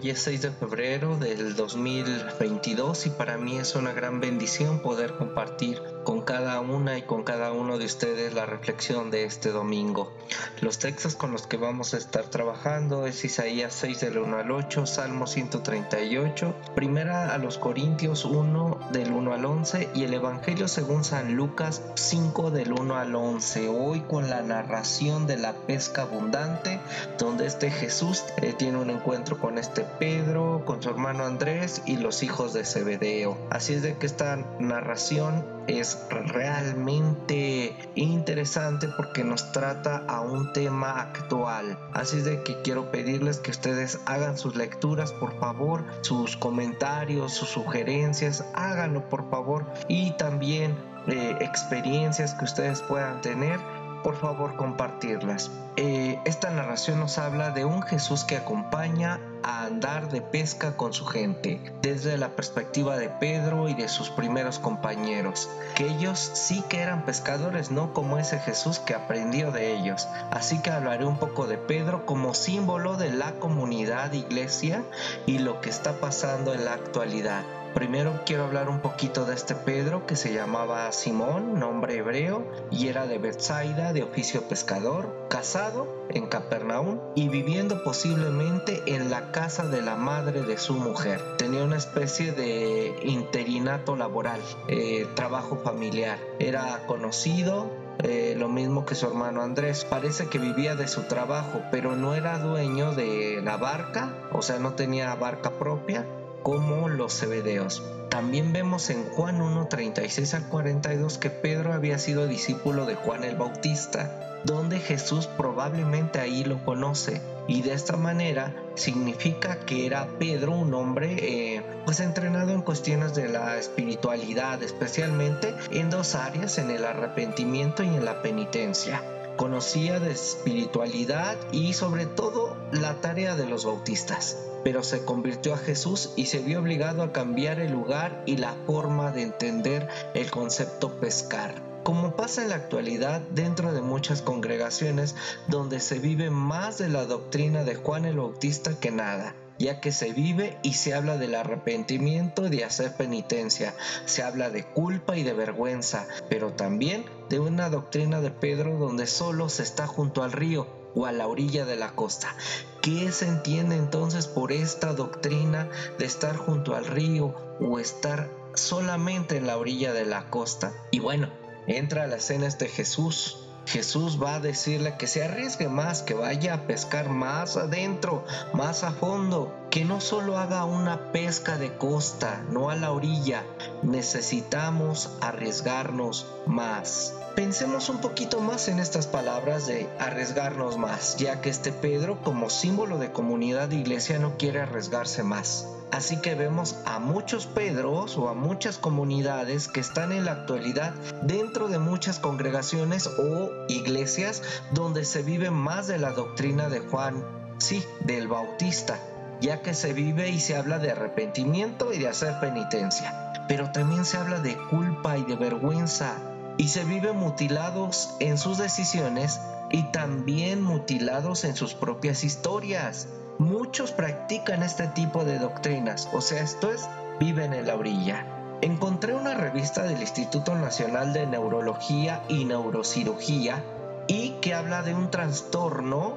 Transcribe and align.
Hoy 0.00 0.10
es 0.10 0.20
6 0.20 0.42
de 0.42 0.50
febrero 0.50 1.16
del 1.16 1.56
2022 1.56 3.06
y 3.06 3.10
para 3.10 3.38
mí 3.38 3.56
es 3.56 3.74
una 3.74 3.92
gran 3.92 4.20
bendición 4.20 4.80
poder 4.80 5.14
compartir 5.14 5.82
con 6.04 6.22
cada 6.22 6.60
una 6.60 6.98
y 6.98 7.02
con 7.02 7.24
cada 7.24 7.52
uno 7.52 7.78
de 7.78 7.86
ustedes 7.86 8.34
la 8.34 8.46
reflexión 8.46 9.10
de 9.10 9.24
este 9.24 9.50
domingo. 9.50 10.12
Los 10.60 10.78
textos 10.78 11.14
con 11.14 11.32
los 11.32 11.46
que 11.46 11.56
vamos 11.56 11.94
a 11.94 11.98
estar 11.98 12.24
trabajando 12.24 13.06
es 13.06 13.24
Isaías 13.24 13.72
6 13.74 14.00
del 14.00 14.18
1 14.18 14.36
al 14.38 14.50
8, 14.50 14.86
Salmo 14.86 15.26
138, 15.26 16.54
primera 16.74 17.32
a 17.32 17.38
los 17.38 17.58
Corintios 17.58 18.24
1 18.24 18.88
del 18.92 19.12
1 19.12 19.32
al 19.32 19.44
11 19.44 19.90
y 19.94 20.04
el 20.04 20.14
Evangelio 20.14 20.68
según 20.68 21.04
San 21.04 21.34
Lucas 21.34 21.82
5 21.94 22.50
del 22.50 22.72
1 22.72 22.96
al 22.96 23.14
11. 23.14 23.68
Hoy 23.68 24.00
con 24.00 24.28
la 24.30 24.42
narración 24.42 25.26
de 25.26 25.36
la 25.36 25.52
pesca 25.52 26.02
abundante 26.02 26.80
donde 27.18 27.46
este 27.46 27.70
Jesús 27.70 28.24
eh, 28.38 28.52
tiene 28.56 28.78
un 28.78 28.90
encuentro 28.90 29.38
con 29.38 29.58
este 29.58 29.82
Pedro, 29.98 30.64
con 30.64 30.82
su 30.82 30.90
hermano 30.90 31.24
Andrés 31.24 31.82
y 31.86 31.96
los 31.96 32.22
hijos 32.22 32.52
de 32.52 32.64
Zebedeo. 32.64 33.38
Así 33.50 33.74
es 33.74 33.82
de 33.82 33.96
que 33.96 34.06
esta 34.06 34.36
narración 34.58 35.58
es 35.68 35.98
realmente 36.10 37.76
interesante 37.94 38.88
porque 38.88 39.22
nos 39.22 39.52
trata 39.52 39.98
a 40.08 40.17
un 40.20 40.52
tema 40.52 41.00
actual. 41.00 41.78
Así 41.92 42.20
de 42.20 42.42
que 42.42 42.60
quiero 42.62 42.90
pedirles 42.90 43.38
que 43.38 43.50
ustedes 43.50 44.00
hagan 44.06 44.38
sus 44.38 44.56
lecturas, 44.56 45.12
por 45.12 45.38
favor, 45.38 45.84
sus 46.02 46.36
comentarios, 46.36 47.34
sus 47.34 47.48
sugerencias, 47.48 48.44
háganlo 48.54 49.08
por 49.08 49.28
favor 49.30 49.66
y 49.88 50.12
también 50.12 50.76
eh, 51.06 51.36
experiencias 51.40 52.34
que 52.34 52.44
ustedes 52.44 52.82
puedan 52.82 53.20
tener 53.20 53.58
por 54.02 54.16
favor 54.16 54.56
compartirlas. 54.56 55.50
Eh, 55.76 56.18
esta 56.24 56.50
narración 56.50 56.98
nos 56.98 57.18
habla 57.18 57.50
de 57.50 57.64
un 57.64 57.82
Jesús 57.82 58.24
que 58.24 58.36
acompaña 58.36 59.20
a 59.44 59.64
andar 59.64 60.10
de 60.10 60.20
pesca 60.20 60.76
con 60.76 60.92
su 60.92 61.06
gente, 61.06 61.60
desde 61.82 62.18
la 62.18 62.30
perspectiva 62.30 62.96
de 62.96 63.08
Pedro 63.08 63.68
y 63.68 63.74
de 63.74 63.88
sus 63.88 64.10
primeros 64.10 64.58
compañeros, 64.58 65.48
que 65.76 65.86
ellos 65.86 66.18
sí 66.18 66.64
que 66.68 66.80
eran 66.80 67.04
pescadores, 67.04 67.70
no 67.70 67.92
como 67.92 68.18
ese 68.18 68.40
Jesús 68.40 68.80
que 68.80 68.94
aprendió 68.94 69.52
de 69.52 69.76
ellos. 69.76 70.08
Así 70.30 70.60
que 70.60 70.70
hablaré 70.70 71.04
un 71.04 71.18
poco 71.18 71.46
de 71.46 71.58
Pedro 71.58 72.06
como 72.06 72.34
símbolo 72.34 72.96
de 72.96 73.12
la 73.12 73.32
comunidad 73.34 74.12
iglesia 74.12 74.82
y 75.26 75.38
lo 75.38 75.60
que 75.60 75.70
está 75.70 76.00
pasando 76.00 76.54
en 76.54 76.64
la 76.64 76.74
actualidad. 76.74 77.44
Primero 77.74 78.22
quiero 78.24 78.44
hablar 78.44 78.68
un 78.68 78.80
poquito 78.80 79.24
de 79.24 79.34
este 79.34 79.54
Pedro 79.54 80.06
que 80.06 80.16
se 80.16 80.32
llamaba 80.32 80.90
Simón, 80.92 81.58
nombre 81.58 81.96
hebreo, 81.96 82.44
y 82.70 82.88
era 82.88 83.06
de 83.06 83.18
Bethsaida, 83.18 83.92
de 83.92 84.02
oficio 84.02 84.48
pescador, 84.48 85.26
casado 85.28 86.06
en 86.08 86.26
Capernaum 86.26 86.98
y 87.14 87.28
viviendo 87.28 87.84
posiblemente 87.84 88.82
en 88.86 89.10
la 89.10 89.32
casa 89.32 89.66
de 89.66 89.82
la 89.82 89.96
madre 89.96 90.42
de 90.42 90.56
su 90.58 90.74
mujer. 90.74 91.20
Tenía 91.36 91.62
una 91.62 91.76
especie 91.76 92.32
de 92.32 92.98
interinato 93.02 93.96
laboral, 93.96 94.40
eh, 94.68 95.06
trabajo 95.14 95.58
familiar. 95.62 96.18
Era 96.38 96.86
conocido, 96.86 97.70
eh, 98.02 98.34
lo 98.36 98.48
mismo 98.48 98.86
que 98.86 98.94
su 98.94 99.06
hermano 99.06 99.42
Andrés. 99.42 99.84
Parece 99.84 100.28
que 100.28 100.38
vivía 100.38 100.74
de 100.74 100.88
su 100.88 101.02
trabajo, 101.02 101.62
pero 101.70 101.96
no 101.96 102.14
era 102.14 102.38
dueño 102.38 102.92
de 102.92 103.40
la 103.42 103.56
barca, 103.56 104.14
o 104.32 104.40
sea, 104.40 104.58
no 104.58 104.72
tenía 104.74 105.14
barca 105.14 105.50
propia 105.58 106.06
como 106.42 106.88
los 106.88 107.18
cebedeos. 107.18 107.82
También 108.08 108.52
vemos 108.52 108.88
en 108.90 109.04
Juan 109.04 109.40
1, 109.40 109.68
36 109.68 110.34
al 110.34 110.48
42 110.48 111.18
que 111.18 111.30
Pedro 111.30 111.72
había 111.72 111.98
sido 111.98 112.26
discípulo 112.26 112.86
de 112.86 112.94
Juan 112.94 113.22
el 113.22 113.36
Bautista, 113.36 114.40
donde 114.44 114.80
Jesús 114.80 115.26
probablemente 115.26 116.18
ahí 116.18 116.44
lo 116.44 116.64
conoce. 116.64 117.20
Y 117.46 117.62
de 117.62 117.72
esta 117.72 117.96
manera 117.96 118.54
significa 118.74 119.60
que 119.60 119.86
era 119.86 120.06
Pedro 120.18 120.52
un 120.52 120.74
hombre 120.74 121.16
eh, 121.18 121.62
pues 121.84 122.00
entrenado 122.00 122.52
en 122.52 122.62
cuestiones 122.62 123.14
de 123.14 123.28
la 123.28 123.56
espiritualidad, 123.56 124.62
especialmente 124.62 125.54
en 125.70 125.90
dos 125.90 126.14
áreas, 126.14 126.58
en 126.58 126.70
el 126.70 126.84
arrepentimiento 126.84 127.82
y 127.82 127.88
en 127.88 128.04
la 128.04 128.20
penitencia 128.22 129.02
conocía 129.38 130.00
de 130.00 130.10
espiritualidad 130.10 131.38
y 131.52 131.72
sobre 131.72 132.06
todo 132.06 132.56
la 132.72 133.00
tarea 133.00 133.36
de 133.36 133.46
los 133.46 133.64
bautistas, 133.64 134.36
pero 134.64 134.82
se 134.82 135.04
convirtió 135.04 135.54
a 135.54 135.58
Jesús 135.58 136.10
y 136.16 136.26
se 136.26 136.40
vio 136.40 136.58
obligado 136.58 137.02
a 137.02 137.12
cambiar 137.12 137.60
el 137.60 137.70
lugar 137.70 138.24
y 138.26 138.36
la 138.36 138.54
forma 138.66 139.12
de 139.12 139.22
entender 139.22 139.88
el 140.14 140.28
concepto 140.30 140.98
pescar. 140.98 141.54
Como 141.84 142.16
pasa 142.16 142.42
en 142.42 142.48
la 142.50 142.56
actualidad 142.56 143.20
dentro 143.30 143.72
de 143.72 143.80
muchas 143.80 144.22
congregaciones 144.22 145.14
donde 145.46 145.78
se 145.78 146.00
vive 146.00 146.30
más 146.30 146.76
de 146.76 146.88
la 146.88 147.04
doctrina 147.06 147.62
de 147.62 147.76
Juan 147.76 148.04
el 148.06 148.18
Bautista 148.18 148.78
que 148.80 148.90
nada 148.90 149.34
ya 149.58 149.80
que 149.80 149.92
se 149.92 150.12
vive 150.12 150.58
y 150.62 150.74
se 150.74 150.94
habla 150.94 151.18
del 151.18 151.34
arrepentimiento 151.34 152.46
y 152.46 152.50
de 152.50 152.64
hacer 152.64 152.96
penitencia, 152.96 153.74
se 154.04 154.22
habla 154.22 154.50
de 154.50 154.64
culpa 154.64 155.16
y 155.16 155.22
de 155.22 155.32
vergüenza, 155.32 156.06
pero 156.28 156.52
también 156.52 157.04
de 157.28 157.40
una 157.40 157.68
doctrina 157.70 158.20
de 158.20 158.30
Pedro 158.30 158.78
donde 158.78 159.06
solo 159.06 159.48
se 159.48 159.62
está 159.62 159.86
junto 159.86 160.22
al 160.22 160.32
río 160.32 160.66
o 160.94 161.06
a 161.06 161.12
la 161.12 161.26
orilla 161.26 161.64
de 161.64 161.76
la 161.76 161.92
costa. 161.92 162.34
¿Qué 162.82 163.12
se 163.12 163.26
entiende 163.26 163.76
entonces 163.76 164.26
por 164.26 164.52
esta 164.52 164.94
doctrina 164.94 165.68
de 165.98 166.06
estar 166.06 166.36
junto 166.36 166.74
al 166.74 166.86
río 166.86 167.34
o 167.60 167.78
estar 167.78 168.30
solamente 168.54 169.36
en 169.36 169.46
la 169.46 169.58
orilla 169.58 169.92
de 169.92 170.06
la 170.06 170.30
costa? 170.30 170.72
Y 170.90 171.00
bueno, 171.00 171.30
entra 171.66 172.04
a 172.04 172.06
la 172.06 172.16
escena 172.16 172.46
este 172.46 172.68
Jesús 172.68 173.47
Jesús 173.68 174.18
va 174.20 174.36
a 174.36 174.40
decirle 174.40 174.96
que 174.96 175.06
se 175.06 175.22
arriesgue 175.22 175.68
más, 175.68 176.02
que 176.02 176.14
vaya 176.14 176.54
a 176.54 176.66
pescar 176.66 177.10
más 177.10 177.58
adentro, 177.58 178.24
más 178.54 178.82
a 178.82 178.92
fondo, 178.92 179.54
que 179.70 179.84
no 179.84 180.00
solo 180.00 180.38
haga 180.38 180.64
una 180.64 181.12
pesca 181.12 181.58
de 181.58 181.76
costa, 181.76 182.42
no 182.48 182.70
a 182.70 182.76
la 182.76 182.92
orilla. 182.92 183.44
Necesitamos 183.82 185.10
arriesgarnos 185.20 186.26
más. 186.46 187.12
Pensemos 187.36 187.90
un 187.90 187.98
poquito 187.98 188.40
más 188.40 188.68
en 188.68 188.78
estas 188.78 189.06
palabras 189.06 189.66
de 189.66 189.86
arriesgarnos 189.98 190.78
más, 190.78 191.18
ya 191.18 191.42
que 191.42 191.50
este 191.50 191.70
Pedro 191.70 192.22
como 192.22 192.48
símbolo 192.48 192.96
de 192.96 193.12
comunidad 193.12 193.68
de 193.68 193.76
iglesia 193.76 194.18
no 194.18 194.38
quiere 194.38 194.62
arriesgarse 194.62 195.22
más. 195.22 195.66
Así 195.90 196.20
que 196.20 196.34
vemos 196.34 196.76
a 196.84 196.98
muchos 196.98 197.46
Pedros 197.46 198.18
o 198.18 198.28
a 198.28 198.34
muchas 198.34 198.78
comunidades 198.78 199.68
que 199.68 199.80
están 199.80 200.12
en 200.12 200.24
la 200.26 200.32
actualidad 200.32 200.92
dentro 201.22 201.68
de 201.68 201.78
muchas 201.78 202.18
congregaciones 202.18 203.06
o 203.06 203.50
iglesias 203.68 204.42
donde 204.72 205.04
se 205.04 205.22
vive 205.22 205.50
más 205.50 205.86
de 205.86 205.98
la 205.98 206.12
doctrina 206.12 206.68
de 206.68 206.80
Juan, 206.80 207.24
sí, 207.58 207.82
del 208.00 208.28
Bautista, 208.28 208.98
ya 209.40 209.62
que 209.62 209.72
se 209.74 209.92
vive 209.92 210.28
y 210.28 210.40
se 210.40 210.56
habla 210.56 210.78
de 210.78 210.90
arrepentimiento 210.90 211.92
y 211.92 211.98
de 211.98 212.08
hacer 212.08 212.38
penitencia. 212.40 213.46
Pero 213.48 213.72
también 213.72 214.04
se 214.04 214.18
habla 214.18 214.40
de 214.40 214.56
culpa 214.68 215.16
y 215.16 215.24
de 215.24 215.36
vergüenza 215.36 216.27
y 216.58 216.68
se 216.68 216.84
vive 216.84 217.12
mutilados 217.12 218.14
en 218.18 218.36
sus 218.36 218.58
decisiones 218.58 219.40
y 219.70 219.84
también 219.84 220.60
mutilados 220.60 221.44
en 221.44 221.54
sus 221.54 221.74
propias 221.74 222.24
historias. 222.24 223.08
Muchos 223.38 223.92
practican 223.92 224.62
este 224.62 224.88
tipo 224.88 225.24
de 225.24 225.38
doctrinas, 225.38 226.08
o 226.12 226.20
sea, 226.20 226.42
esto 226.42 226.70
es, 226.70 226.88
viven 227.20 227.54
en 227.54 227.68
la 227.68 227.76
orilla. 227.76 228.26
Encontré 228.60 229.14
una 229.14 229.34
revista 229.34 229.84
del 229.84 230.00
Instituto 230.00 230.56
Nacional 230.56 231.12
de 231.12 231.26
Neurología 231.28 232.24
y 232.28 232.44
Neurocirugía 232.44 233.64
y 234.08 234.30
que 234.40 234.52
habla 234.52 234.82
de 234.82 234.94
un 234.94 235.10
trastorno 235.12 236.16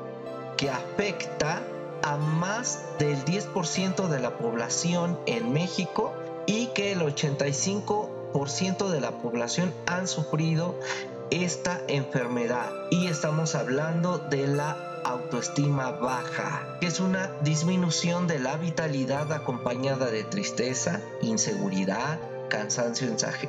que 0.57 0.71
afecta 0.71 1.61
a 2.01 2.17
más 2.17 2.83
del 2.97 3.23
10% 3.25 4.07
de 4.07 4.19
la 4.19 4.37
población 4.37 5.19
en 5.27 5.53
México 5.53 6.13
y 6.47 6.67
que 6.67 6.93
el 6.93 7.01
85% 7.01 8.20
de 8.33 9.01
la 9.01 9.11
población 9.11 9.73
han 9.85 10.07
sufrido 10.07 10.75
esta 11.29 11.81
enfermedad. 11.87 12.71
Y 12.89 13.07
estamos 13.07 13.55
hablando 13.55 14.17
de 14.17 14.47
la 14.47 15.01
autoestima 15.03 15.91
baja, 15.91 16.77
que 16.79 16.87
es 16.87 16.99
una 16.99 17.31
disminución 17.41 18.27
de 18.27 18.39
la 18.39 18.57
vitalidad 18.57 19.31
acompañada 19.31 20.09
de 20.09 20.23
tristeza, 20.23 21.01
inseguridad, 21.21 22.19
cansancio 22.49 23.07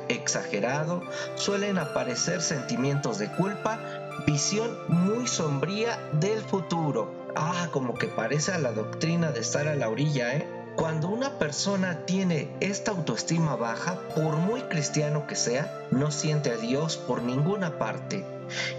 exagerado, 0.09 1.01
suelen 1.35 1.77
aparecer 1.77 2.41
sentimientos 2.41 3.17
de 3.19 3.31
culpa, 3.31 3.79
visión 4.25 4.77
muy 4.87 5.27
sombría 5.27 5.99
del 6.13 6.41
futuro. 6.41 7.11
Ah, 7.35 7.69
como 7.71 7.95
que 7.95 8.07
parece 8.07 8.51
a 8.51 8.59
la 8.59 8.71
doctrina 8.71 9.31
de 9.31 9.39
estar 9.39 9.67
a 9.67 9.75
la 9.75 9.89
orilla, 9.89 10.35
¿eh? 10.35 10.47
Cuando 10.75 11.07
una 11.07 11.37
persona 11.37 12.05
tiene 12.05 12.49
esta 12.59 12.91
autoestima 12.91 13.55
baja, 13.55 13.99
por 14.15 14.37
muy 14.37 14.61
cristiano 14.61 15.27
que 15.27 15.35
sea, 15.35 15.87
no 15.91 16.09
siente 16.09 16.51
a 16.51 16.57
Dios 16.57 16.97
por 16.97 17.21
ninguna 17.21 17.77
parte. 17.77 18.25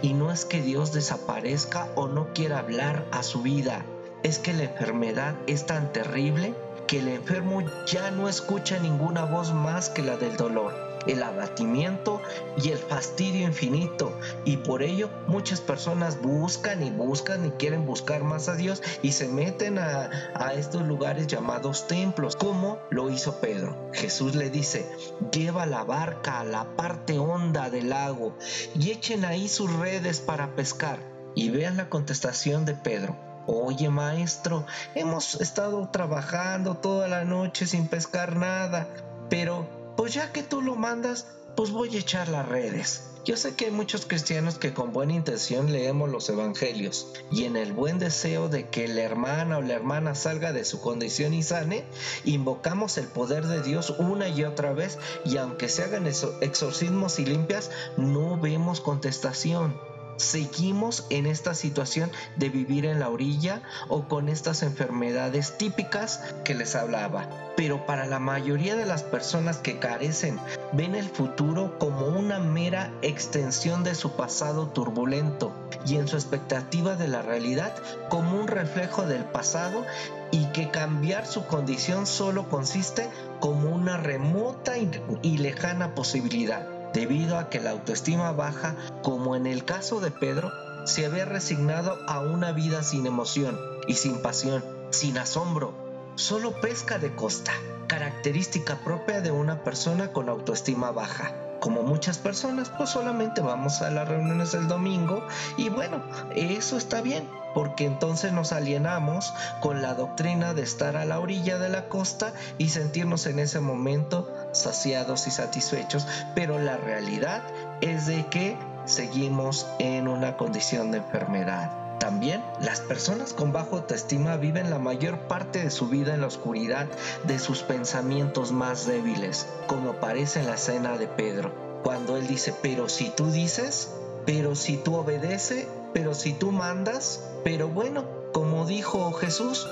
Y 0.03 0.13
no 0.13 0.33
es 0.33 0.45
que 0.45 0.61
Dios 0.61 0.93
desaparezca 0.93 1.89
o 1.95 2.09
no 2.09 2.33
quiera 2.35 2.59
hablar 2.59 3.07
a 3.13 3.23
su 3.23 3.43
vida, 3.43 3.85
es 4.25 4.39
que 4.39 4.53
la 4.53 4.65
enfermedad 4.65 5.35
es 5.47 5.67
tan 5.67 5.93
terrible 5.93 6.55
que 6.87 7.01
el 7.01 7.09
enfermo 7.09 7.63
ya 7.87 8.11
no 8.11 8.29
escucha 8.29 8.79
ninguna 8.79 9.25
voz 9.25 9.53
más 9.53 9.89
que 9.89 10.03
la 10.03 10.17
del 10.17 10.37
dolor 10.37 10.95
el 11.07 11.23
abatimiento 11.23 12.21
y 12.57 12.71
el 12.71 12.79
fastidio 12.79 13.47
infinito. 13.47 14.19
Y 14.45 14.59
por 14.59 14.83
ello 14.83 15.11
muchas 15.27 15.61
personas 15.61 16.21
buscan 16.21 16.83
y 16.83 16.91
buscan 16.91 17.47
y 17.47 17.51
quieren 17.51 17.87
buscar 17.87 18.25
más 18.25 18.49
a 18.49 18.55
Dios 18.55 18.83
y 19.03 19.13
se 19.13 19.29
meten 19.29 19.79
a, 19.79 20.11
estos 20.55 20.83
lugares 20.83 21.27
llamados 21.27 21.89
templos, 21.89 22.37
como 22.37 22.79
lo 22.91 23.11
hizo 23.11 23.41
Pedro. 23.41 23.91
Jesús 23.93 24.35
le 24.35 24.51
dice, 24.51 24.87
lleva 25.33 25.67
la 25.67 25.83
barca 25.83 26.41
a 26.41 26.45
la 26.45 26.77
parte 26.77 27.19
honda 27.19 27.71
del 27.71 27.91
lago 27.91 28.37
y 28.79 28.91
echen 28.91 29.25
ahí 29.25 29.49
sus 29.49 29.73
redes 29.73 30.21
para 30.21 30.55
pescar. 30.55 30.99
Y 31.35 31.51
vean 31.51 31.77
la 31.77 31.89
contestación 31.89 32.65
de 32.65 32.75
Pedro. 32.75 33.34
Oye 33.47 33.91
maestro, 33.91 34.65
hemos 34.95 35.35
estado 35.41 35.89
trabajando 35.91 36.77
toda 36.77 37.09
la 37.09 37.25
noche 37.25 37.67
sin 37.67 37.89
pescar 37.89 38.37
nada, 38.37 38.89
pero 39.29 39.67
pues 39.97 40.15
ya 40.15 40.33
que 40.33 40.43
tú 40.43 40.63
lo 40.63 40.77
mandas, 40.77 41.27
pues 41.57 41.71
voy 41.71 41.95
a 41.95 41.99
echar 41.99 42.29
las 42.29 42.49
redes. 42.49 43.11
Yo 43.25 43.39
sé 43.39 43.55
que 43.55 43.67
hay 43.67 43.71
muchos 43.71 44.05
cristianos 44.05 44.59
que 44.59 44.75
con 44.75 44.93
buena 44.93 45.15
intención 45.15 45.73
leemos 45.73 46.11
los 46.11 46.29
evangelios 46.29 47.11
y 47.31 47.45
en 47.45 47.57
el 47.57 47.73
buen 47.73 47.99
deseo 47.99 48.51
de 48.51 48.69
que 48.69 48.87
la 48.87 49.01
hermana 49.01 49.57
o 49.57 49.63
la 49.63 49.73
hermana 49.73 50.15
salga 50.15 50.53
de 50.53 50.67
su 50.67 50.83
condición 50.83 51.33
y 51.33 51.43
sane, 51.43 51.85
invocamos 52.25 52.99
el 52.99 53.07
poder 53.07 53.47
de 53.47 53.63
Dios 53.63 53.95
una 53.99 54.29
y 54.29 54.45
otra 54.45 54.75
vez 54.75 54.99
y 55.25 55.39
aunque 55.39 55.71
se 55.71 55.85
hagan 55.85 56.07
exorcismos 56.07 57.19
y 57.19 57.25
limpias, 57.25 57.71
no 57.97 58.39
vemos 58.39 58.83
contestación. 58.83 59.75
Seguimos 60.17 61.07
en 61.11 61.27
esta 61.27 61.55
situación 61.55 62.11
de 62.37 62.49
vivir 62.49 62.87
en 62.87 63.01
la 63.01 63.09
orilla 63.09 63.63
o 63.89 64.07
con 64.09 64.29
estas 64.29 64.63
enfermedades 64.63 65.59
típicas 65.59 66.21
que 66.45 66.55
les 66.55 66.75
hablaba. 66.77 67.29
Pero 67.57 67.87
para 67.87 68.07
la 68.07 68.19
mayoría 68.19 68.77
de 68.77 68.87
las 68.87 69.03
personas 69.03 69.59
que 69.59 69.79
carecen, 69.79 70.39
ven 70.73 70.95
el 70.95 71.09
futuro 71.09 71.79
como 71.79 72.07
una 72.07 72.39
mera 72.39 72.93
extensión 73.03 73.85
de 73.85 73.95
su 73.95 74.13
pasado 74.13 74.69
turbulento 74.69 75.53
y 75.87 75.97
en 75.97 76.09
su 76.09 76.17
expectativa 76.17 76.97
de 76.97 77.09
la 77.09 77.23
realidad 77.23 77.75
como 78.09 78.41
un 78.41 78.49
reflejo 78.49 79.07
del 79.07 79.25
pasado 79.25 79.85
y 80.31 80.47
que 80.47 80.71
cambiar 80.71 81.27
su 81.27 81.47
condición 81.47 82.07
solo 82.07 82.49
consiste 82.49 83.09
como 83.41 83.71
una 83.71 83.99
remota 83.99 84.75
y 84.79 85.39
lejana 85.39 85.95
posibilidad 85.95 86.74
debido 86.95 87.39
a 87.39 87.51
que 87.51 87.61
la 87.61 87.71
autoestima 87.71 88.33
baja, 88.33 88.77
como 89.03 89.37
en 89.37 89.47
el 89.47 89.65
caso 89.65 90.01
de 90.01 90.11
Pedro, 90.11 90.53
se 90.87 91.05
había 91.05 91.25
resignado 91.25 91.99
a 92.07 92.21
una 92.21 92.53
vida 92.53 92.83
sin 92.83 93.07
emoción 93.07 93.59
y 93.89 93.95
sin 93.95 94.23
pasión, 94.23 94.65
sin 94.91 95.19
asombro, 95.19 95.75
solo 96.15 96.61
pesca 96.61 96.99
de 96.99 97.15
costa, 97.15 97.53
característica 97.89 98.79
propia 98.85 99.21
de 99.21 99.33
una 99.33 99.65
persona 99.65 100.13
con 100.13 100.29
autoestima 100.29 100.93
baja. 100.93 101.35
Como 101.61 101.83
muchas 101.83 102.19
personas, 102.19 102.71
pues 102.71 102.91
solamente 102.91 103.41
vamos 103.41 103.83
a 103.83 103.91
las 103.91 104.07
reuniones 104.09 104.53
del 104.53 104.69
domingo 104.69 105.27
y 105.57 105.71
bueno, 105.71 106.03
eso 106.37 106.77
está 106.77 107.01
bien, 107.01 107.29
porque 107.55 107.87
entonces 107.87 108.33
nos 108.33 108.53
alienamos 108.53 109.33
con 109.61 109.81
la 109.81 109.95
doctrina 109.95 110.55
de 110.55 110.63
estar 110.63 110.97
a 110.97 111.05
la 111.05 111.21
orilla 111.21 111.59
de 111.59 111.69
la 111.69 111.89
costa 111.89 112.33
y 112.59 112.69
sentirnos 112.71 113.27
en 113.27 113.39
ese 113.39 113.61
momento 113.61 114.31
saciados 114.53 115.27
y 115.27 115.31
satisfechos, 115.31 116.07
pero 116.35 116.59
la 116.59 116.77
realidad 116.77 117.43
es 117.81 118.07
de 118.07 118.27
que 118.27 118.57
seguimos 118.85 119.67
en 119.79 120.09
una 120.09 120.37
condición 120.37 120.91
de 120.91 120.99
enfermedad. 120.99 121.71
También 121.99 122.43
las 122.61 122.81
personas 122.81 123.33
con 123.33 123.53
bajo 123.53 123.77
autoestima 123.77 124.37
viven 124.37 124.69
la 124.69 124.79
mayor 124.79 125.21
parte 125.21 125.61
de 125.61 125.71
su 125.71 125.89
vida 125.89 126.13
en 126.13 126.21
la 126.21 126.27
oscuridad 126.27 126.87
de 127.23 127.39
sus 127.39 127.63
pensamientos 127.63 128.53
más 128.53 128.87
débiles, 128.87 129.47
como 129.67 129.91
aparece 129.91 130.41
en 130.41 130.47
la 130.47 130.55
escena 130.55 130.99
de 130.99 131.07
Pedro, 131.07 131.81
cuando 131.83 132.17
él 132.17 132.27
dice, 132.27 132.55
pero 132.61 132.89
si 132.89 133.11
tú 133.11 133.31
dices, 133.31 133.91
pero 134.27 134.55
si 134.55 134.77
tú 134.77 134.97
obedeces, 134.97 135.67
pero 135.93 136.15
si 136.15 136.33
tú 136.33 136.51
mandas, 136.51 137.23
pero 137.45 137.69
bueno, 137.69 138.05
como 138.33 138.67
dijo 138.67 139.13
Jesús, 139.13 139.67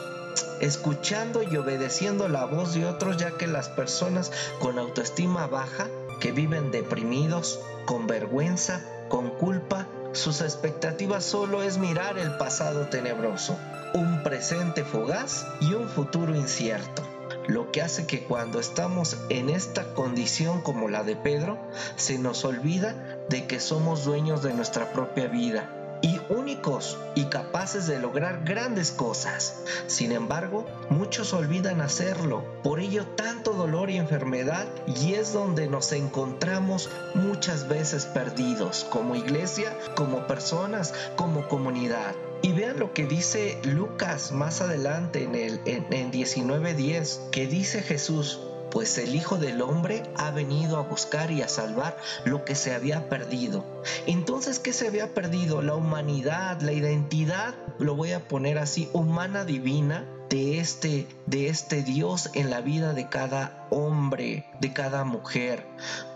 escuchando 0.61 1.43
y 1.43 1.57
obedeciendo 1.57 2.29
la 2.29 2.45
voz 2.45 2.75
de 2.75 2.87
otros, 2.87 3.17
ya 3.17 3.37
que 3.37 3.47
las 3.47 3.69
personas 3.69 4.31
con 4.61 4.79
autoestima 4.79 5.47
baja, 5.47 5.89
que 6.21 6.33
viven 6.33 6.71
deprimidos, 6.71 7.61
con 7.87 8.07
vergüenza, 8.07 8.85
con 9.09 9.31
culpa, 9.31 9.89
sus 10.13 10.41
expectativas 10.41 11.25
solo 11.25 11.63
es 11.63 11.79
mirar 11.79 12.19
el 12.19 12.37
pasado 12.37 12.87
tenebroso, 12.87 13.59
un 13.95 14.23
presente 14.23 14.85
fugaz 14.85 15.47
y 15.61 15.75
un 15.75 15.89
futuro 15.89 16.35
incierto 16.35 17.12
lo 17.47 17.71
que 17.71 17.83
hace 17.83 18.07
que 18.07 18.25
cuando 18.25 18.61
estamos 18.61 19.17
en 19.29 19.51
esta 19.51 19.95
condición 19.95 20.61
como 20.61 20.89
la 20.89 21.03
de 21.03 21.17
Pedro, 21.17 21.59
se 21.97 22.19
nos 22.19 22.45
olvida 22.45 23.19
de 23.29 23.47
que 23.47 23.61
somos 23.61 24.05
dueños 24.05 24.43
de 24.43 24.55
nuestra 24.55 24.93
propia 24.93 25.27
vida 25.27 25.71
y 26.03 26.21
únicos 26.29 26.99
y 27.15 27.27
capaces 27.27 27.87
de 27.87 27.99
lograr 27.99 28.43
grandes 28.45 28.91
cosas. 28.91 29.63
Sin 29.87 30.13
embargo, 30.13 30.67
muchos 30.91 31.33
olvidan 31.33 31.81
hacerlo. 31.81 32.45
Por 32.63 32.81
ello 32.81 33.07
tanto 33.07 33.53
dolor 33.53 33.89
y 33.89 33.97
enfermedad 33.97 34.67
y 34.87 35.15
es 35.15 35.33
donde 35.33 35.69
nos 35.69 35.93
encontramos 35.93 36.91
muchas 37.15 37.69
veces 37.69 38.05
perdidos 38.07 38.85
como 38.91 39.15
iglesia, 39.15 39.77
como 39.95 40.27
personas, 40.27 40.93
como 41.17 41.49
comunidad. 41.49 42.15
Y 42.43 42.53
vean 42.53 42.79
lo 42.79 42.93
que 42.93 43.07
dice 43.07 43.59
Lucas 43.63 44.33
más 44.33 44.61
adelante 44.61 45.23
en 45.23 45.35
el 45.37 45.61
en, 45.65 45.87
en 45.93 46.11
19:10, 46.11 47.31
que 47.31 47.47
dice 47.47 47.83
Jesús, 47.83 48.41
pues 48.73 48.97
el 48.99 49.15
Hijo 49.15 49.37
del 49.37 49.61
Hombre 49.61 50.03
ha 50.17 50.31
venido 50.31 50.79
a 50.79 50.83
buscar 50.83 51.31
y 51.31 51.43
a 51.43 51.49
salvar 51.49 51.97
lo 52.25 52.45
que 52.45 52.55
se 52.55 52.75
había 52.75 53.09
perdido. 53.09 53.65
Entonces, 54.07 54.59
¿qué 54.59 54.73
se 54.73 54.89
había 54.89 55.15
perdido? 55.15 55.63
La 55.63 55.75
humanidad, 55.75 56.61
la 56.63 56.73
identidad, 56.73 57.55
lo 57.79 57.95
voy 57.95 58.13
a 58.13 58.27
poner 58.27 58.59
así, 58.59 58.89
humana 58.93 59.45
divina 59.45 60.07
de 60.33 60.61
este, 60.61 61.07
de 61.27 61.49
este 61.49 61.83
Dios 61.83 62.31
en 62.33 62.49
la 62.49 62.63
vida 62.63 62.95
de 62.95 63.11
cada 63.11 63.67
hombre, 63.69 64.47
de 64.61 64.73
cada 64.73 65.05
mujer. 65.05 65.67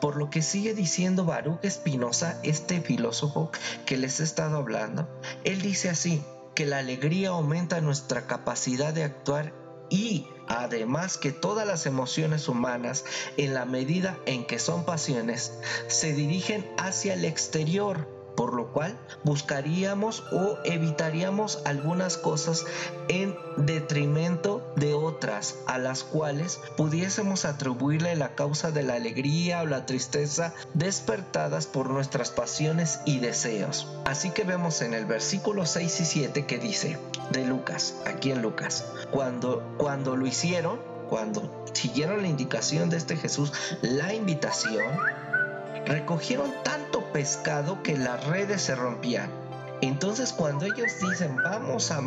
Por 0.00 0.16
lo 0.16 0.30
que 0.30 0.40
sigue 0.40 0.72
diciendo 0.72 1.26
Baruch 1.26 1.62
Espinosa, 1.62 2.40
este 2.42 2.80
filósofo 2.80 3.50
que 3.84 3.98
les 3.98 4.18
he 4.20 4.24
estado 4.24 4.56
hablando, 4.56 5.06
él 5.44 5.60
dice 5.60 5.90
así, 5.90 6.24
que 6.54 6.64
la 6.64 6.78
alegría 6.78 7.28
aumenta 7.28 7.82
nuestra 7.82 8.26
capacidad 8.26 8.94
de 8.94 9.04
actuar 9.04 9.52
y 9.90 10.26
además 10.48 11.18
que 11.18 11.30
todas 11.30 11.66
las 11.66 11.84
emociones 11.84 12.48
humanas, 12.48 13.04
en 13.36 13.52
la 13.52 13.66
medida 13.66 14.16
en 14.24 14.46
que 14.46 14.58
son 14.58 14.86
pasiones, 14.86 15.52
se 15.88 16.14
dirigen 16.14 16.66
hacia 16.78 17.12
el 17.12 17.26
exterior 17.26 18.15
por 18.37 18.55
lo 18.55 18.73
cual 18.73 18.99
buscaríamos 19.25 20.25
o 20.33 20.59
evitaríamos 20.64 21.61
algunas 21.64 22.16
cosas 22.16 22.64
en 23.09 23.37
detrimento 23.57 24.73
de 24.76 24.95
otras 24.95 25.57
a 25.66 25.78
las 25.78 26.05
cuales 26.05 26.61
pudiésemos 26.76 27.45
atribuirle 27.45 28.14
la 28.16 28.35
causa 28.35 28.71
de 28.71 28.83
la 28.83 28.95
alegría 28.95 29.62
o 29.62 29.66
la 29.66 29.87
tristeza 29.87 30.55
despertadas 30.75 31.66
por 31.66 31.90
nuestras 31.90 32.31
pasiones 32.31 33.00
y 33.05 33.19
deseos. 33.19 33.88
Así 34.05 34.31
que 34.31 34.45
vemos 34.45 34.83
en 34.83 34.95
el 34.95 35.07
versículo 35.07 35.66
6 35.66 36.00
y 36.00 36.05
7 36.05 36.47
que 36.47 36.59
dice 36.59 36.99
de 37.31 37.45
Lucas, 37.47 37.97
aquí 38.07 38.31
en 38.31 38.43
Lucas, 38.43 38.85
cuando, 39.11 39.62
cuando 39.78 40.16
lo 40.16 40.26
hicieron, 40.26 40.81
cuando 41.09 41.64
siguieron 41.73 42.23
la 42.23 42.28
indicación 42.28 42.90
de 42.90 42.97
este 42.97 43.16
Jesús, 43.16 43.52
la 43.83 44.14
invitación, 44.14 44.99
recogieron 45.87 46.52
tanto 46.62 47.12
pescado 47.12 47.83
que 47.83 47.97
las 47.97 48.25
redes 48.26 48.62
se 48.62 48.75
rompían. 48.75 49.31
Entonces 49.81 50.33
cuando 50.33 50.66
ellos 50.66 50.93
dicen 51.00 51.37
vamos 51.37 51.90
a 51.90 52.00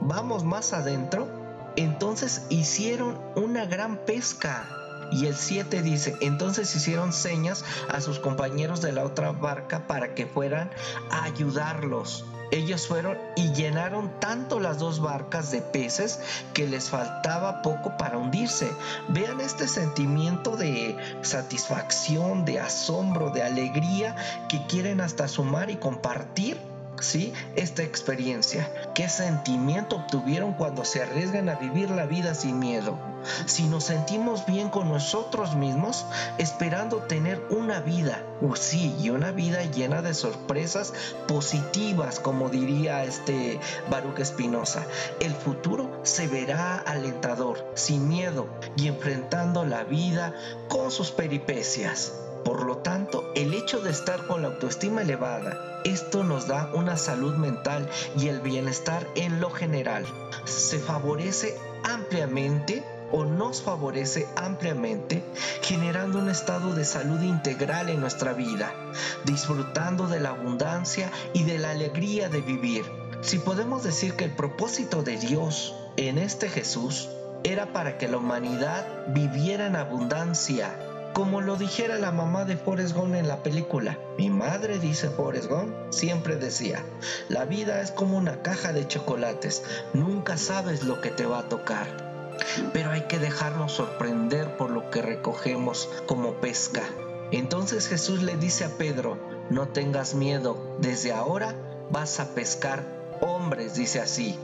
vamos 0.00 0.44
más 0.44 0.72
adentro, 0.72 1.28
entonces 1.76 2.46
hicieron 2.48 3.18
una 3.36 3.66
gran 3.66 3.98
pesca. 3.98 4.68
Y 5.10 5.24
el 5.24 5.36
7 5.36 5.80
dice, 5.80 6.16
entonces 6.20 6.74
hicieron 6.76 7.14
señas 7.14 7.64
a 7.88 8.02
sus 8.02 8.18
compañeros 8.18 8.82
de 8.82 8.92
la 8.92 9.04
otra 9.04 9.32
barca 9.32 9.86
para 9.86 10.14
que 10.14 10.26
fueran 10.26 10.70
a 11.10 11.24
ayudarlos. 11.24 12.26
Ellos 12.50 12.86
fueron 12.86 13.18
y 13.36 13.52
llenaron 13.52 14.10
tanto 14.20 14.60
las 14.60 14.78
dos 14.78 15.00
barcas 15.00 15.50
de 15.50 15.60
peces 15.60 16.20
que 16.54 16.66
les 16.66 16.90
faltaba 16.90 17.62
poco 17.62 17.96
para 17.96 18.18
hundirse. 18.18 18.70
Vean 19.08 19.40
este 19.40 19.68
sentimiento 19.68 20.56
de 20.56 20.96
satisfacción, 21.22 22.44
de 22.44 22.60
asombro, 22.60 23.30
de 23.30 23.42
alegría 23.42 24.16
que 24.48 24.64
quieren 24.66 25.00
hasta 25.00 25.28
sumar 25.28 25.70
y 25.70 25.76
compartir 25.76 26.58
¿sí? 27.00 27.32
esta 27.56 27.82
experiencia? 27.82 28.70
¿Qué 28.94 29.08
sentimiento 29.08 29.96
obtuvieron 29.96 30.54
cuando 30.54 30.84
se 30.84 31.02
arriesgan 31.02 31.48
a 31.48 31.54
vivir 31.54 31.90
la 31.90 32.06
vida 32.06 32.34
sin 32.34 32.58
miedo? 32.58 32.98
Si 33.46 33.64
nos 33.64 33.84
sentimos 33.84 34.46
bien 34.46 34.68
con 34.70 34.88
nosotros 34.88 35.54
mismos, 35.54 36.06
esperando 36.38 36.98
tener 36.98 37.42
una 37.50 37.80
vida, 37.80 38.24
uh, 38.40 38.54
sí, 38.54 38.94
y 39.00 39.10
una 39.10 39.32
vida 39.32 39.62
llena 39.64 40.02
de 40.02 40.14
sorpresas 40.14 40.92
positivas, 41.26 42.20
como 42.20 42.48
diría 42.48 43.04
este 43.04 43.60
Baruch 43.90 44.18
Espinosa, 44.20 44.86
el 45.20 45.34
futuro 45.34 46.00
se 46.02 46.28
verá 46.28 46.78
alentador, 46.78 47.70
sin 47.74 48.08
miedo 48.08 48.48
y 48.76 48.88
enfrentando 48.88 49.64
la 49.64 49.84
vida 49.84 50.34
con 50.68 50.90
sus 50.90 51.10
peripecias. 51.10 52.12
Por 52.44 52.64
lo 52.64 52.78
tanto, 52.78 53.30
el 53.34 53.52
hecho 53.52 53.80
de 53.80 53.90
estar 53.90 54.26
con 54.26 54.42
la 54.42 54.48
autoestima 54.48 55.02
elevada, 55.02 55.82
esto 55.84 56.24
nos 56.24 56.46
da 56.46 56.70
una 56.74 56.96
salud 56.96 57.34
mental 57.34 57.88
y 58.16 58.28
el 58.28 58.40
bienestar 58.40 59.06
en 59.16 59.40
lo 59.40 59.50
general. 59.50 60.06
Se 60.44 60.78
favorece 60.78 61.56
ampliamente 61.84 62.82
o 63.12 63.24
nos 63.24 63.62
favorece 63.62 64.26
ampliamente, 64.36 65.22
generando 65.62 66.18
un 66.18 66.28
estado 66.28 66.74
de 66.74 66.84
salud 66.84 67.20
integral 67.22 67.88
en 67.88 68.00
nuestra 68.00 68.32
vida, 68.32 68.72
disfrutando 69.24 70.06
de 70.06 70.20
la 70.20 70.30
abundancia 70.30 71.10
y 71.32 71.44
de 71.44 71.58
la 71.58 71.70
alegría 71.70 72.28
de 72.28 72.40
vivir. 72.40 72.84
Si 73.20 73.38
podemos 73.38 73.82
decir 73.82 74.14
que 74.14 74.24
el 74.24 74.32
propósito 74.32 75.02
de 75.02 75.16
Dios 75.16 75.74
en 75.96 76.18
este 76.18 76.48
Jesús 76.48 77.08
era 77.44 77.72
para 77.72 77.98
que 77.98 78.08
la 78.08 78.18
humanidad 78.18 78.86
viviera 79.08 79.66
en 79.66 79.76
abundancia, 79.76 80.78
como 81.12 81.40
lo 81.40 81.56
dijera 81.56 81.98
la 81.98 82.12
mamá 82.12 82.44
de 82.44 82.56
Forrest 82.56 82.94
Gump 82.94 83.14
en 83.14 83.26
la 83.26 83.42
película. 83.42 83.98
Mi 84.16 84.30
madre, 84.30 84.78
dice 84.78 85.08
Forrest 85.08 85.48
Gump, 85.48 85.74
siempre 85.90 86.36
decía, 86.36 86.84
la 87.28 87.44
vida 87.44 87.80
es 87.80 87.90
como 87.90 88.16
una 88.16 88.42
caja 88.42 88.72
de 88.72 88.86
chocolates, 88.86 89.64
nunca 89.94 90.36
sabes 90.36 90.84
lo 90.84 91.00
que 91.00 91.10
te 91.10 91.26
va 91.26 91.40
a 91.40 91.48
tocar. 91.48 92.07
Pero 92.72 92.90
hay 92.90 93.02
que 93.02 93.18
dejarnos 93.18 93.72
sorprender 93.72 94.56
por 94.56 94.70
lo 94.70 94.90
que 94.90 95.02
recogemos 95.02 95.88
como 96.06 96.34
pesca. 96.34 96.82
Entonces 97.30 97.88
Jesús 97.88 98.22
le 98.22 98.36
dice 98.36 98.64
a 98.64 98.78
Pedro, 98.78 99.18
no 99.50 99.68
tengas 99.68 100.14
miedo, 100.14 100.76
desde 100.80 101.12
ahora 101.12 101.54
vas 101.90 102.20
a 102.20 102.34
pescar 102.34 102.84
hombres, 103.20 103.74
dice 103.74 104.00
así. 104.00 104.38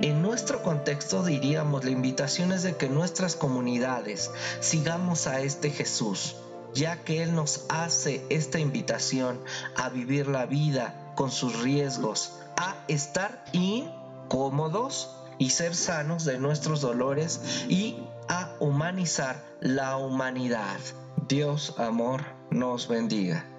En 0.00 0.22
nuestro 0.22 0.62
contexto 0.62 1.24
diríamos 1.24 1.84
la 1.84 1.90
invitación 1.90 2.52
es 2.52 2.62
de 2.62 2.76
que 2.76 2.88
nuestras 2.88 3.34
comunidades 3.34 4.30
sigamos 4.60 5.26
a 5.26 5.40
este 5.40 5.70
Jesús, 5.70 6.36
ya 6.74 7.02
que 7.02 7.22
Él 7.22 7.34
nos 7.34 7.64
hace 7.68 8.24
esta 8.28 8.58
invitación 8.58 9.40
a 9.76 9.88
vivir 9.88 10.28
la 10.28 10.46
vida 10.46 11.12
con 11.16 11.30
sus 11.30 11.62
riesgos, 11.62 12.32
a 12.56 12.76
estar 12.88 13.44
incómodos 13.52 15.10
y 15.38 15.50
ser 15.50 15.74
sanos 15.74 16.24
de 16.24 16.38
nuestros 16.38 16.80
dolores 16.80 17.64
y 17.68 17.96
a 18.28 18.54
humanizar 18.60 19.44
la 19.60 19.96
humanidad. 19.96 20.78
Dios, 21.28 21.74
amor, 21.78 22.22
nos 22.50 22.88
bendiga. 22.88 23.55